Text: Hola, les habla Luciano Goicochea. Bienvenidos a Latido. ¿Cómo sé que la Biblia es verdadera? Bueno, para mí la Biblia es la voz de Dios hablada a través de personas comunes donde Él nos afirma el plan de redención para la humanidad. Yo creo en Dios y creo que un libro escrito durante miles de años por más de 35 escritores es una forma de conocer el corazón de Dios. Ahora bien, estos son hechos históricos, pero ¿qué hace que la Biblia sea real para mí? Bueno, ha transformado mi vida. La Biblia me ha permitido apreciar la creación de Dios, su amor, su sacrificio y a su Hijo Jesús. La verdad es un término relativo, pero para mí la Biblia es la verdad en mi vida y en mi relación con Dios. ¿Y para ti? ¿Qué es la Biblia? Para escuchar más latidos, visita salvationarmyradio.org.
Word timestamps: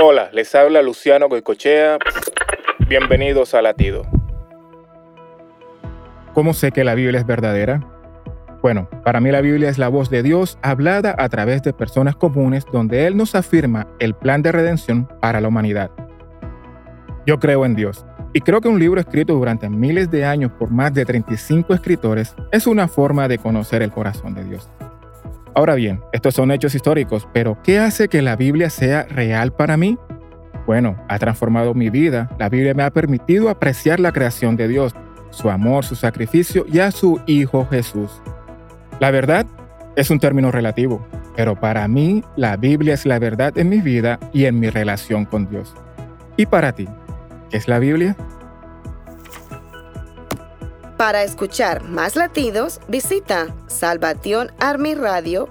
Hola, 0.00 0.30
les 0.32 0.54
habla 0.54 0.80
Luciano 0.80 1.28
Goicochea. 1.28 1.98
Bienvenidos 2.88 3.52
a 3.54 3.62
Latido. 3.62 4.06
¿Cómo 6.34 6.54
sé 6.54 6.70
que 6.70 6.84
la 6.84 6.94
Biblia 6.94 7.18
es 7.18 7.26
verdadera? 7.26 7.84
Bueno, 8.62 8.88
para 9.04 9.20
mí 9.20 9.32
la 9.32 9.40
Biblia 9.40 9.68
es 9.68 9.76
la 9.76 9.88
voz 9.88 10.08
de 10.08 10.22
Dios 10.22 10.56
hablada 10.62 11.16
a 11.18 11.28
través 11.28 11.64
de 11.64 11.72
personas 11.72 12.14
comunes 12.14 12.64
donde 12.72 13.08
Él 13.08 13.16
nos 13.16 13.34
afirma 13.34 13.88
el 13.98 14.14
plan 14.14 14.40
de 14.40 14.52
redención 14.52 15.08
para 15.20 15.40
la 15.40 15.48
humanidad. 15.48 15.90
Yo 17.26 17.40
creo 17.40 17.64
en 17.64 17.74
Dios 17.74 18.06
y 18.32 18.40
creo 18.42 18.60
que 18.60 18.68
un 18.68 18.78
libro 18.78 19.00
escrito 19.00 19.34
durante 19.34 19.68
miles 19.68 20.12
de 20.12 20.24
años 20.24 20.52
por 20.60 20.70
más 20.70 20.94
de 20.94 21.06
35 21.06 21.74
escritores 21.74 22.36
es 22.52 22.68
una 22.68 22.86
forma 22.86 23.26
de 23.26 23.38
conocer 23.38 23.82
el 23.82 23.90
corazón 23.90 24.36
de 24.36 24.44
Dios. 24.44 24.70
Ahora 25.58 25.74
bien, 25.74 26.00
estos 26.12 26.36
son 26.36 26.52
hechos 26.52 26.76
históricos, 26.76 27.26
pero 27.32 27.60
¿qué 27.64 27.80
hace 27.80 28.06
que 28.06 28.22
la 28.22 28.36
Biblia 28.36 28.70
sea 28.70 29.02
real 29.08 29.52
para 29.52 29.76
mí? 29.76 29.98
Bueno, 30.68 30.96
ha 31.08 31.18
transformado 31.18 31.74
mi 31.74 31.90
vida. 31.90 32.30
La 32.38 32.48
Biblia 32.48 32.74
me 32.74 32.84
ha 32.84 32.92
permitido 32.92 33.48
apreciar 33.48 33.98
la 33.98 34.12
creación 34.12 34.54
de 34.54 34.68
Dios, 34.68 34.94
su 35.30 35.50
amor, 35.50 35.84
su 35.84 35.96
sacrificio 35.96 36.64
y 36.72 36.78
a 36.78 36.92
su 36.92 37.20
Hijo 37.26 37.66
Jesús. 37.68 38.22
La 39.00 39.10
verdad 39.10 39.46
es 39.96 40.10
un 40.10 40.20
término 40.20 40.52
relativo, 40.52 41.04
pero 41.34 41.58
para 41.58 41.88
mí 41.88 42.22
la 42.36 42.56
Biblia 42.56 42.94
es 42.94 43.04
la 43.04 43.18
verdad 43.18 43.58
en 43.58 43.68
mi 43.68 43.80
vida 43.80 44.20
y 44.32 44.44
en 44.44 44.60
mi 44.60 44.70
relación 44.70 45.24
con 45.24 45.48
Dios. 45.48 45.74
¿Y 46.36 46.46
para 46.46 46.70
ti? 46.70 46.86
¿Qué 47.50 47.56
es 47.56 47.66
la 47.66 47.80
Biblia? 47.80 48.14
Para 50.98 51.22
escuchar 51.22 51.84
más 51.84 52.16
latidos, 52.16 52.80
visita 52.88 53.54
salvationarmyradio.org. 53.68 55.48